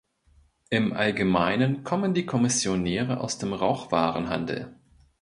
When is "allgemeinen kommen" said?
0.93-2.15